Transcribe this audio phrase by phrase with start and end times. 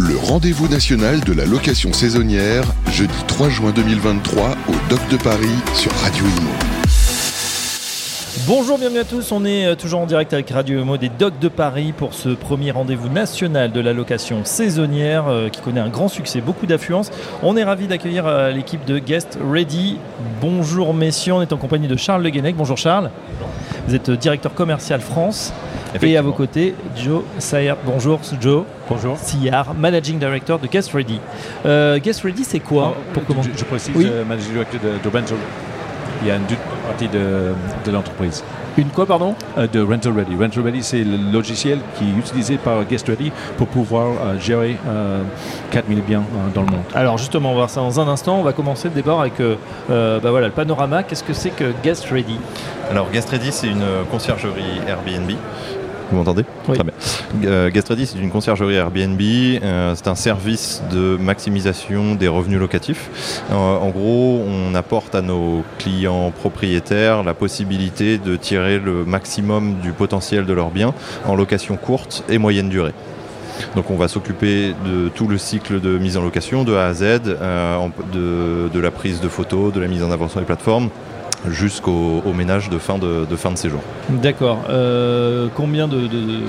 [0.00, 2.62] Le rendez-vous national de la location saisonnière,
[2.92, 6.50] jeudi 3 juin 2023 au Doc de Paris sur Radio Imo.
[8.46, 9.32] Bonjour, bienvenue à tous.
[9.32, 12.28] On est euh, toujours en direct avec Radio Imo des Docs de Paris pour ce
[12.28, 17.10] premier rendez-vous national de la location saisonnière euh, qui connaît un grand succès, beaucoup d'affluence.
[17.42, 19.98] On est ravi d'accueillir euh, l'équipe de Guest Ready.
[20.40, 22.54] Bonjour messieurs, on est en compagnie de Charles Le Guenec.
[22.54, 23.10] Bonjour Charles.
[23.88, 25.52] Vous êtes directeur commercial France.
[26.02, 27.76] Et à vos côtés, Joe Sayert.
[27.84, 28.64] Bonjour Joe.
[28.88, 29.16] Bonjour.
[29.16, 31.20] Sillard, Managing Director de Guest Ready.
[32.02, 34.06] Guest Ready, c'est quoi pour Je, je précise, Oui.
[34.10, 35.36] euh, Managing Director de, de Rental.
[36.22, 36.42] Il y a une
[36.86, 37.52] partie de,
[37.86, 38.42] de l'entreprise.
[38.76, 40.36] Une quoi, pardon Euh, de Rental Ready.
[40.40, 44.76] Rental Ready, c'est le logiciel qui est utilisé par Guest Ready pour pouvoir euh, gérer
[44.88, 45.22] euh,
[45.70, 46.82] 4000 biens euh, dans le monde.
[46.94, 48.36] Alors justement, on va voir ça dans un instant.
[48.38, 49.56] On va commencer le débat avec euh,
[49.90, 51.02] euh, bah voilà, le panorama.
[51.02, 52.38] Qu'est-ce que c'est que Guest Ready?
[52.90, 55.30] Alors Guest Ready, c'est une conciergerie Airbnb.
[56.10, 56.74] Vous m'entendez Oui.
[56.74, 56.92] Très bien.
[57.44, 59.20] Euh, c'est une conciergerie Airbnb.
[59.20, 63.42] Euh, c'est un service de maximisation des revenus locatifs.
[63.50, 69.76] Euh, en gros, on apporte à nos clients propriétaires la possibilité de tirer le maximum
[69.82, 70.94] du potentiel de leurs biens
[71.26, 72.94] en location courte et moyenne durée.
[73.74, 76.94] Donc on va s'occuper de tout le cycle de mise en location de A à
[76.94, 77.78] Z, euh,
[78.12, 80.90] de, de la prise de photos, de la mise en avant sur les plateformes,
[81.48, 83.80] jusqu'au au ménage de fin de, de fin de séjour.
[84.08, 84.58] D'accord.
[84.68, 86.40] Euh, combien de, de-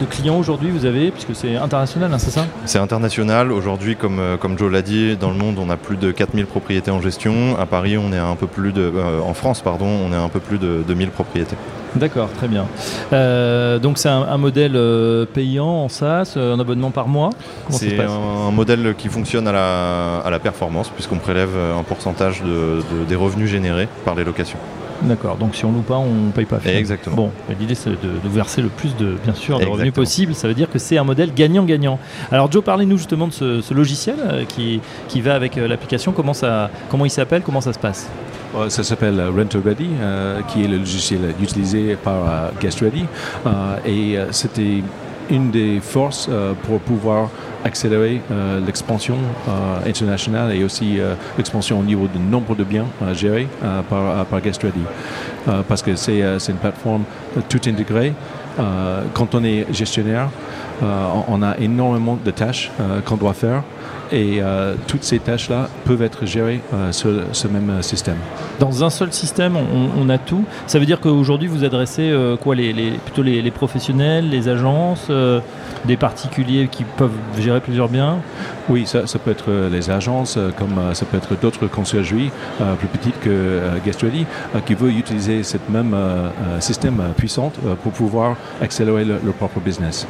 [0.00, 2.46] de clients aujourd'hui vous avez Puisque c'est international, hein, c'est ça?
[2.64, 3.52] C'est international.
[3.52, 6.46] Aujourd'hui, comme, euh, comme Joe l'a dit, dans le monde, on a plus de 4000
[6.46, 7.58] propriétés en gestion.
[7.58, 8.82] À Paris, on est à un peu plus de.
[8.82, 11.56] euh, en France, pardon, on est à un peu plus de 2000 propriétés.
[11.96, 12.66] D'accord, très bien.
[13.12, 17.30] Euh, donc c'est un, un modèle euh, payant en SaaS, euh, un abonnement par mois?
[17.70, 18.10] C'est un,
[18.48, 23.04] un modèle qui fonctionne à la, à la performance, puisqu'on prélève un pourcentage de- de-
[23.08, 24.58] des revenus générés par les locations.
[25.02, 26.58] D'accord, donc si on loupe pas, on paye pas.
[26.58, 26.78] finalement.
[26.80, 27.16] Exactement.
[27.16, 30.34] Bon, l'idée c'est de, verser le plus de, bien sûr, de revenus possible.
[30.34, 31.98] Ça veut dire que c'est un modèle gagnant-gagnant.
[32.32, 34.16] Alors Joe, parlez-nous justement de ce, ce logiciel
[34.48, 36.12] qui, qui va avec l'application.
[36.12, 37.42] Comment, ça, comment il s'appelle?
[37.42, 38.08] Comment ça se passe?
[38.68, 43.04] Ça s'appelle euh, Rental Ready, euh, qui est le logiciel utilisé par euh, Guest Ready.
[43.46, 44.82] Euh, et euh, c'était
[45.28, 47.30] une des forces euh, pour pouvoir
[47.64, 49.16] accélérer euh, l'expansion
[49.48, 53.82] euh, internationale et aussi euh, l'expansion au niveau du nombre de biens euh, gérés euh,
[53.82, 54.84] par, euh, par Guest Ready.
[55.48, 57.04] Euh, parce que c'est euh, une plateforme
[57.36, 58.12] euh, tout intégrée.
[58.58, 60.28] Euh, quand on est gestionnaire,
[60.82, 63.62] euh, on a énormément de tâches euh, qu'on doit faire
[64.12, 68.16] et euh, toutes ces tâches-là peuvent être gérées euh, sur ce même euh, système.
[68.60, 70.44] Dans un seul système, on, on a tout.
[70.66, 74.48] Ça veut dire qu'aujourd'hui, vous adressez euh, quoi les, les- Plutôt les, les professionnels, les
[74.48, 75.10] agences,
[75.84, 78.16] des particuliers qui peuvent gérer plusieurs biens?
[78.68, 82.30] Oui, ça, ça peut être les agences, comme ça peut être d'autres conciergeries
[82.78, 83.78] plus petites que euh,
[84.64, 85.94] qui veulent utiliser ce même
[86.60, 90.06] système puissant pour pouvoir accélérer le- leur propre business.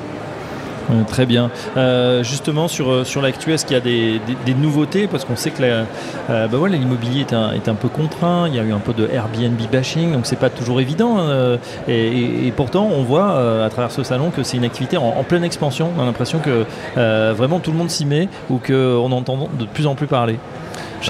[0.91, 1.51] Euh, Très bien.
[1.77, 5.07] Euh, justement, sur, euh, sur l'actu, est-ce qu'il y a des, des- des nouveautés?
[5.07, 5.85] Parce qu'on sait que euh,
[6.29, 8.49] bah voilà, l'immobilier est un, est un peu contraint.
[8.49, 11.17] Il y a eu un peu de Airbnb bashing, donc c'est pas toujours évident.
[11.19, 11.57] euh,
[11.89, 14.97] et, et- et pourtant, on voit euh, à travers ce salon que c'est une activité
[14.97, 15.91] en, en pleine expansion.
[15.99, 16.65] On a l'impression que
[16.99, 20.39] euh, vraiment tout le monde s'y met ou qu'on entend de plus en plus parler.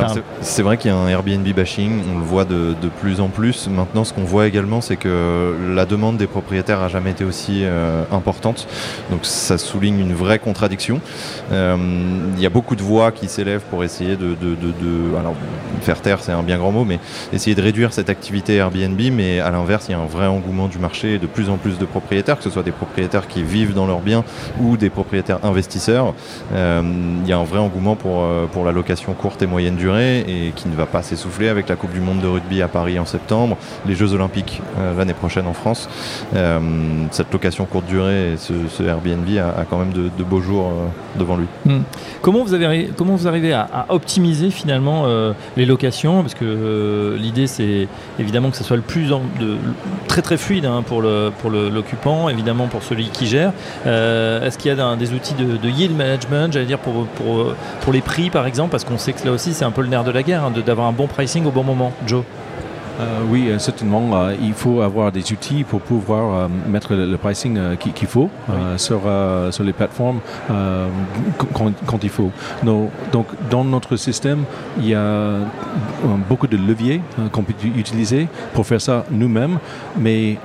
[0.08, 3.20] C'est- C'est vrai qu'il y a un Airbnb bashing, on le voit de, de plus
[3.20, 3.68] en plus.
[3.68, 7.60] Maintenant, ce qu'on voit également, c'est que la demande des propriétaires a jamais été aussi
[7.62, 8.66] euh, importante.
[9.10, 11.00] Donc, ça souligne une vraie contradiction.
[11.52, 11.76] Euh,
[12.36, 14.36] Il y a beaucoup de voix qui s'élèvent pour essayer de,
[15.18, 15.34] alors
[15.82, 16.98] faire taire, c'est un bien grand mot, mais
[17.32, 19.00] essayer de réduire cette activité Airbnb.
[19.12, 21.56] Mais à l'inverse, il y a un vrai engouement du marché et de plus en
[21.56, 24.24] plus de propriétaires, que ce soit des propriétaires qui vivent dans leurs biens
[24.60, 26.14] ou des propriétaires investisseurs.
[26.54, 26.82] Euh,
[27.22, 30.20] Il y a un vrai engouement pour, euh, pour la location courte et moyenne durée
[30.20, 32.98] et qui ne va pas s'essouffler avec la Coupe du Monde de rugby à Paris
[32.98, 34.60] en septembre, les Jeux Olympiques
[34.98, 35.88] l'année prochaine en France.
[37.10, 40.66] Cette location courte durée et ce, ce Airbnb a, a quand même de, beaux jours
[40.68, 41.46] euh, devant lui.
[42.22, 46.22] Comment vous, avez, comment vous arrivez à, optimiser finalement euh, les locations?
[46.22, 47.88] Parce que euh, l'idée c'est
[48.18, 49.56] évidemment que ce soit le plus en- de-
[50.08, 53.52] très très fluide hein, pour le pour l'occupant, évidemment pour celui qui gère.
[53.84, 57.92] Est-ce qu'il y a un- des outils de, yield management, j'allais dire pour, pour, pour
[57.92, 58.70] les prix par exemple?
[58.70, 60.52] Parce qu'on sait que là aussi c'est un peu le nerf de la guerre, hein,
[60.64, 61.92] d'avoir un bon pricing au bon moment.
[62.06, 62.22] Joe?
[63.00, 64.08] Euh, oui, euh, certainement.
[64.14, 68.30] euh, il faut avoir des outils pour pouvoir euh, mettre le, le pricing qu'il faut
[68.76, 69.00] sur,
[69.50, 72.30] sur les plateformes qu- quand, quand il faut.
[72.62, 74.44] No- donc, dans notre système,
[74.78, 75.38] il y a
[76.28, 77.00] beaucoup de leviers
[77.32, 79.58] qu'on peut utiliser pour faire ça nous-mêmes,
[79.98, 80.38] mais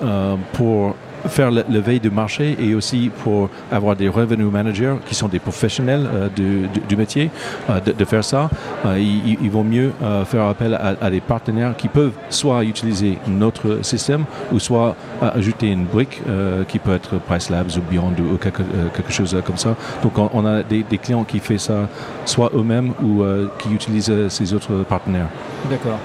[0.54, 0.95] pour
[1.27, 5.39] faire le, veille du marché et aussi pour avoir des revenue managers qui sont des
[5.39, 7.30] professionnels du, métier
[7.69, 8.50] de, faire ça.
[8.86, 9.92] il, il, vaut mieux
[10.25, 15.86] faire appel à, des partenaires qui peuvent soit utiliser notre système ou soit ajouter une
[15.86, 16.21] brique
[16.68, 19.75] qui peut être Price Labs ou Beyond ou quelque, chose comme ça.
[20.04, 21.88] Donc on, a des, des, clients qui font ça
[22.25, 23.24] soit eux-mêmes ou
[23.57, 25.27] qui utilisent ces autres partenaires.
[25.69, 26.00] D'accord.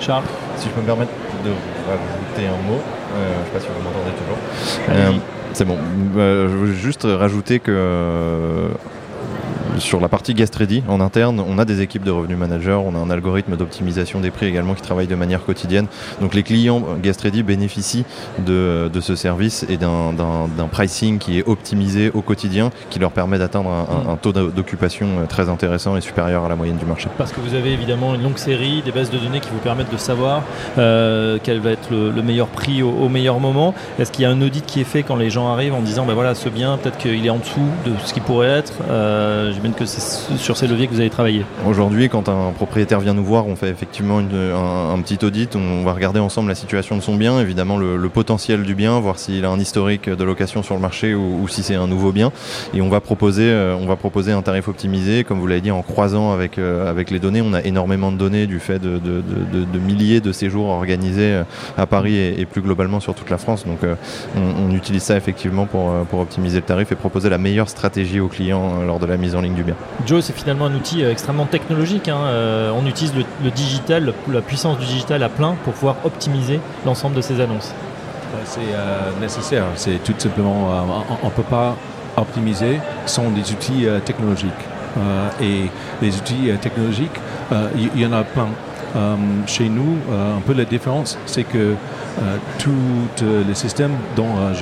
[0.00, 0.24] Charles?
[0.56, 1.12] Si je peux me permettre
[1.44, 4.38] de rajouter un mot, euh, je ne sais pas si vous m'entendez toujours.
[4.90, 5.18] Euh,
[5.52, 5.78] c'est bon.
[6.16, 8.68] Euh, je veux juste rajouter que
[9.78, 12.94] sur la partie guest ready en interne, on a des équipes de revenus managers, on
[12.94, 15.86] a un algorithme d'optimisation des prix également qui travaille de manière quotidienne.
[16.20, 18.04] Donc les clients guest ready bénéficient
[18.44, 23.70] de, ce service et d'un pricing qui est optimisé au quotidien, qui leur permet d'atteindre
[23.70, 27.08] un, taux d'occupation euh, très intéressant et supérieur à la moyenne du marché.
[27.16, 29.92] Parce que vous avez évidemment une longue série, des bases de données qui vous permettent
[29.92, 30.42] de savoir
[30.78, 33.74] euh, quel va être le, meilleur prix au, meilleur moment.
[33.98, 36.04] Est-ce qu'il y a un audit qui est fait quand les gens arrivent en disant
[36.04, 39.52] ben voilà ce bien peut-être qu'il est en dessous de ce qui pourrait être euh,
[39.76, 41.44] que c'est sur ces leviers que vous avez travaillé.
[41.66, 45.56] Aujourd'hui, quand un propriétaire vient nous voir, on fait effectivement un, petit audit.
[45.56, 49.18] On va regarder ensemble la situation de son bien, évidemment le, potentiel du bien, voir
[49.18, 52.32] s'il a un historique de location sur le marché ou, si c'est un nouveau bien.
[52.74, 55.70] Et on va proposer, euh, on va proposer un tarif optimisé, comme vous l'avez dit,
[55.70, 57.42] en croisant avec, euh, avec les données.
[57.42, 58.98] On a énormément de données du fait de,
[59.78, 61.42] milliers de séjours organisés euh,
[61.76, 63.66] à Paris et, plus globalement sur toute la France.
[63.66, 63.80] Donc
[64.36, 68.28] on, utilise ça effectivement pour, pour optimiser le tarif et proposer la meilleure stratégie aux
[68.28, 69.74] clients lors de la mise en ligne du bien.
[70.06, 72.08] Joe, c'est finalement un outil euh, extrêmement technologique.
[72.08, 72.20] Hein.
[72.24, 77.16] Euh, on utilise le, digital, la puissance du digital à plein pour pouvoir optimiser l'ensemble
[77.16, 77.74] de ces annonces.
[78.44, 79.64] C'est euh, nécessaire.
[79.74, 80.68] C'est tout simplement,
[81.22, 81.76] on ne peut pas
[82.16, 84.64] optimiser sans des outils technologiques.
[85.40, 85.70] et
[86.02, 87.18] les outils technologiques,
[87.76, 88.48] il y, en a plein.
[89.46, 91.74] Chez nous, un peu la différence, c'est que
[92.20, 94.52] euh, tous euh, les systèmes dont euh,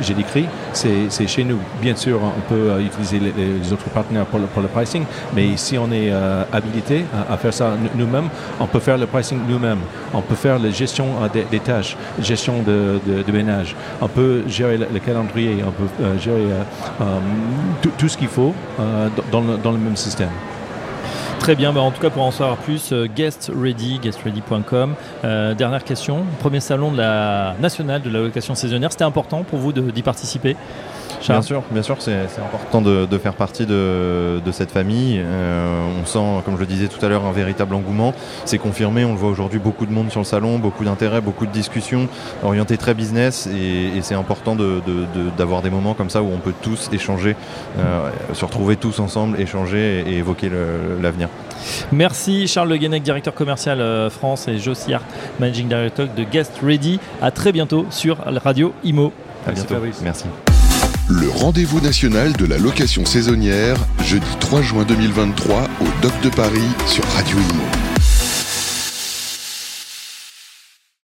[0.00, 1.58] j'ai décrit, c'est chez nous.
[1.80, 6.10] Bien sûr, on peut utiliser les, autres partenaires pour le, pricing, mais si on est
[6.52, 8.28] habilité à, faire ça nous-mêmes,
[8.58, 9.80] on peut faire le pricing nous-mêmes.
[10.12, 13.76] On peut faire la gestion des, tâches, la gestion de, ménage.
[14.00, 16.46] On peut gérer le, calendrier, on peut gérer
[17.98, 18.54] tout, ce qu'il faut
[19.30, 20.30] dans le même système.
[21.40, 24.94] Très bien, bah, en tout cas pour en savoir plus, euh, guest ready, guestready.com.
[25.24, 29.58] Euh, dernière question, premier salon de la nationale de la location saisonnière, c'était important pour
[29.58, 30.54] vous d'y participer
[31.28, 35.20] Bien sûr, bien sûr, c'est important de, faire partie de, cette famille.
[35.22, 38.14] Euh, on sent, comme je le disais tout à l'heure, un véritable engouement.
[38.44, 41.46] C'est confirmé, on le voit aujourd'hui, beaucoup de monde sur le salon, beaucoup d'intérêt, beaucoup
[41.46, 42.08] de discussions,
[42.42, 44.56] orientées très business, et, c'est important
[45.36, 47.36] d'avoir des moments comme ça où on peut tous échanger,
[48.32, 50.50] se retrouver tous ensemble, échanger et, évoquer
[51.00, 51.29] l'avenir.
[51.92, 54.92] Merci Charles Le Guenec, directeur commercial euh, France, et Josie
[55.38, 56.98] managing director de Guest Ready.
[57.20, 59.12] À très bientôt sur Radio Imo.
[59.46, 59.74] À bientôt.
[60.02, 60.24] Merci.
[61.08, 66.68] Le rendez-vous national de la location saisonnière, jeudi 3 juin 2023 au Doc de Paris
[66.86, 67.89] sur Radio Imo.